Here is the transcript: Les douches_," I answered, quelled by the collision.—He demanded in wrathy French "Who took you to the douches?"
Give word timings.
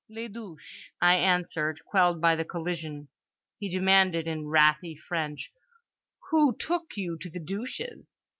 Les 0.09 0.27
douches_," 0.29 0.89
I 0.99 1.13
answered, 1.13 1.79
quelled 1.85 2.19
by 2.19 2.35
the 2.35 2.43
collision.—He 2.43 3.69
demanded 3.69 4.25
in 4.25 4.45
wrathy 4.47 4.95
French 4.97 5.53
"Who 6.31 6.55
took 6.57 6.97
you 6.97 7.19
to 7.19 7.29
the 7.29 7.39
douches?" 7.39 8.07